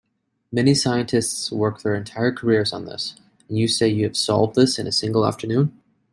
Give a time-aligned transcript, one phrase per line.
[0.51, 3.13] Many scientists work their entire careers on this,
[3.47, 5.79] and you say you have solved this in a single afternoon?